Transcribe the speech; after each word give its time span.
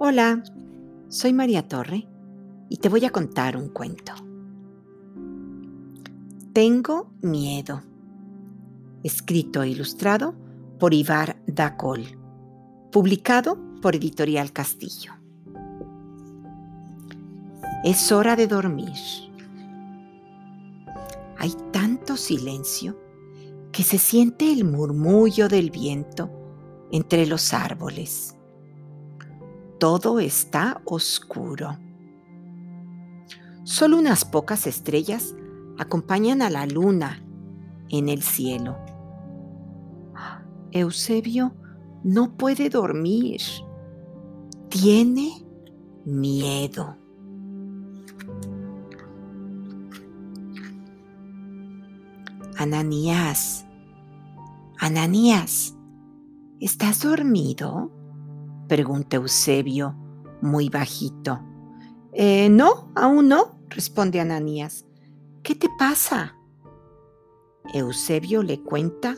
Hola, 0.00 0.42
soy 1.08 1.32
María 1.32 1.68
Torre 1.68 2.08
y 2.68 2.78
te 2.78 2.88
voy 2.88 3.04
a 3.04 3.10
contar 3.10 3.56
un 3.56 3.68
cuento. 3.68 4.12
Tengo 6.52 7.12
miedo. 7.22 7.80
Escrito 9.04 9.62
e 9.62 9.68
ilustrado 9.68 10.34
por 10.80 10.94
Ibar 10.94 11.40
Dacol. 11.46 12.02
Publicado 12.90 13.56
por 13.80 13.94
Editorial 13.94 14.52
Castillo. 14.52 15.12
Es 17.84 18.10
hora 18.10 18.34
de 18.34 18.48
dormir. 18.48 18.98
Hay 21.38 21.52
tanto 21.70 22.16
silencio 22.16 22.98
que 23.70 23.84
se 23.84 23.98
siente 23.98 24.52
el 24.52 24.64
murmullo 24.64 25.48
del 25.48 25.70
viento 25.70 26.32
entre 26.90 27.26
los 27.26 27.54
árboles. 27.54 28.36
Todo 29.84 30.18
está 30.18 30.80
oscuro. 30.86 31.76
Solo 33.64 33.98
unas 33.98 34.24
pocas 34.24 34.66
estrellas 34.66 35.36
acompañan 35.76 36.40
a 36.40 36.48
la 36.48 36.64
luna 36.64 37.22
en 37.90 38.08
el 38.08 38.22
cielo. 38.22 38.78
Eusebio 40.72 41.54
no 42.02 42.34
puede 42.34 42.70
dormir. 42.70 43.42
Tiene 44.70 45.44
miedo. 46.06 46.96
Ananías, 52.56 53.66
Ananías, 54.78 55.76
¿estás 56.58 57.02
dormido? 57.02 57.90
Pregunta 58.68 59.16
Eusebio 59.16 59.96
muy 60.40 60.68
bajito. 60.68 61.40
Eh, 62.12 62.48
no, 62.48 62.92
aún 62.94 63.28
no, 63.28 63.58
responde 63.68 64.20
Ananías. 64.20 64.84
¿Qué 65.42 65.54
te 65.54 65.68
pasa? 65.78 66.36
Eusebio 67.72 68.42
le 68.42 68.60
cuenta 68.60 69.16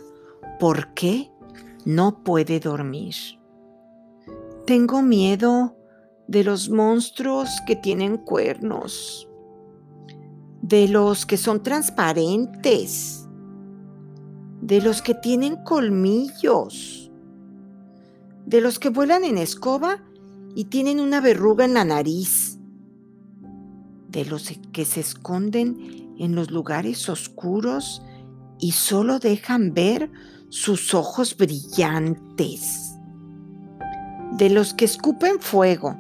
por 0.59 0.95
qué 0.95 1.31
no 1.85 2.23
puede 2.23 2.61
dormir. 2.61 3.15
Tengo 4.67 5.03
miedo 5.03 5.77
de 6.27 6.43
los 6.43 6.71
monstruos 6.71 7.49
que 7.67 7.77
tienen 7.77 8.17
cuernos, 8.17 9.29
de 10.63 10.89
los 10.89 11.27
que 11.27 11.37
son 11.37 11.63
transparentes, 11.63 13.29
de 14.61 14.81
los 14.81 15.03
que 15.03 15.15
tienen 15.15 15.57
colmillos, 15.63 17.06
de 18.47 18.61
los 18.61 18.79
que 18.79 18.89
vuelan 18.89 19.25
en 19.25 19.39
escoba 19.39 20.03
y 20.55 20.65
tienen 20.67 21.01
una 21.01 21.21
verruga 21.21 21.65
en 21.65 21.75
la 21.75 21.85
nariz, 21.85 22.59
de 24.09 24.25
los 24.25 24.51
que 24.73 24.85
se 24.85 25.01
esconden 25.01 26.15
en 26.19 26.35
los 26.35 26.51
lugares 26.51 27.09
oscuros 27.09 28.03
y 28.59 28.73
solo 28.73 29.19
dejan 29.19 29.75
ver 29.75 30.11
sus 30.49 30.95
ojos 30.95 31.37
brillantes, 31.37 32.95
de 34.33 34.49
los 34.49 34.73
que 34.73 34.87
escupen 34.87 35.41
fuego, 35.41 35.97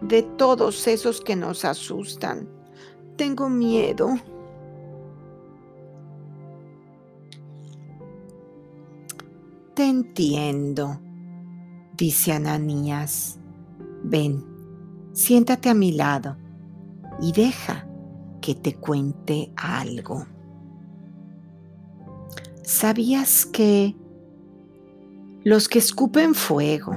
de 0.00 0.22
todos 0.22 0.86
esos 0.88 1.20
que 1.20 1.36
nos 1.36 1.64
asustan. 1.64 2.48
Tengo 3.16 3.48
miedo. 3.48 4.18
Entiendo, 9.84 11.00
dice 11.96 12.32
Ananías. 12.32 13.38
Ven, 14.02 14.44
siéntate 15.12 15.68
a 15.68 15.74
mi 15.74 15.92
lado 15.92 16.36
y 17.20 17.32
deja 17.32 17.86
que 18.40 18.54
te 18.54 18.74
cuente 18.74 19.52
algo. 19.56 20.26
¿Sabías 22.62 23.46
que 23.46 23.96
los 25.44 25.68
que 25.68 25.78
escupen 25.78 26.34
fuego, 26.34 26.92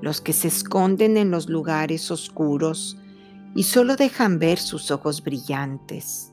los 0.00 0.20
que 0.20 0.32
se 0.32 0.48
esconden 0.48 1.16
en 1.16 1.30
los 1.30 1.48
lugares 1.48 2.10
oscuros 2.10 2.98
y 3.54 3.62
solo 3.62 3.96
dejan 3.96 4.38
ver 4.38 4.58
sus 4.58 4.90
ojos 4.90 5.22
brillantes, 5.22 6.32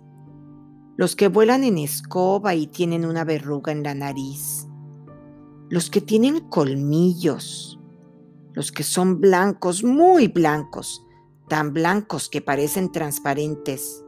los 0.98 1.16
que 1.16 1.28
vuelan 1.28 1.64
en 1.64 1.78
escoba 1.78 2.56
y 2.56 2.68
tienen 2.68 3.06
una 3.06 3.24
verruga 3.24 3.72
en 3.72 3.84
la 3.84 3.94
nariz, 3.94 4.68
los 5.72 5.90
que 5.90 6.02
tienen 6.02 6.42
colmillos, 6.42 7.80
los 8.52 8.74
que 8.74 8.84
son 8.84 9.22
blancos, 9.22 9.86
muy 9.86 10.28
blancos, 10.28 11.02
tan 11.48 11.72
blancos 11.72 12.28
que 12.28 12.42
parecen 12.42 12.92
transparentes, 12.92 14.04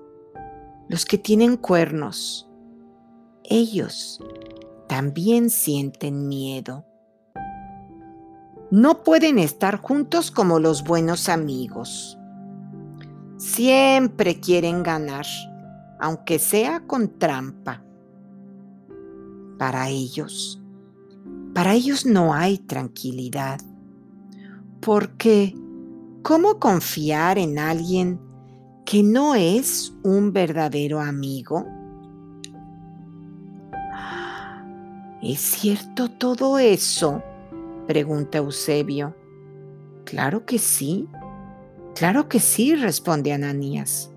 los 0.89 1.05
que 1.05 1.17
tienen 1.17 1.55
cuernos, 1.55 2.49
ellos 3.45 4.19
también 4.89 5.49
sienten 5.49 6.27
miedo. 6.27 6.85
No 8.69 9.01
pueden 9.03 9.39
estar 9.39 9.79
juntos 9.79 10.31
como 10.31 10.59
los 10.59 10.83
buenos 10.83 11.29
amigos. 11.29 12.17
Siempre 13.37 14.41
quieren 14.41 14.83
ganar, 14.83 15.25
aunque 16.01 16.39
sea 16.39 16.81
con 16.81 17.17
trampa. 17.17 17.85
Para 19.57 19.87
ellos, 19.87 20.62
para 21.53 21.73
ellos 21.73 22.05
no 22.05 22.33
hay 22.33 22.57
tranquilidad, 22.57 23.59
porque 24.81 25.55
¿cómo 26.23 26.59
confiar 26.59 27.37
en 27.37 27.59
alguien 27.59 28.19
que 28.85 29.03
no 29.03 29.35
es 29.35 29.93
un 30.03 30.33
verdadero 30.33 30.99
amigo? 30.99 31.65
¿Es 35.21 35.39
cierto 35.39 36.09
todo 36.09 36.59
eso? 36.59 37.23
pregunta 37.87 38.39
Eusebio. 38.39 39.15
Claro 40.05 40.45
que 40.45 40.57
sí, 40.59 41.07
claro 41.95 42.27
que 42.27 42.39
sí, 42.39 42.75
responde 42.75 43.31
Ananías. 43.31 44.11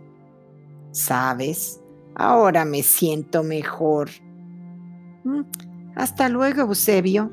Sabes, 0.90 1.80
ahora 2.14 2.64
me 2.64 2.82
siento 2.82 3.42
mejor. 3.44 4.10
Hasta 5.96 6.28
luego, 6.28 6.60
Eusebio. 6.60 7.32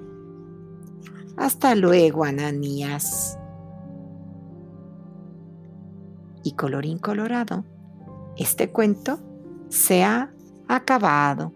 Hasta 1.37 1.75
luego, 1.75 2.23
Ananías. 2.23 3.37
Y 6.43 6.53
colorín 6.53 6.97
colorado, 6.97 7.65
este 8.37 8.71
cuento 8.71 9.19
se 9.69 10.03
ha 10.03 10.33
acabado. 10.67 11.53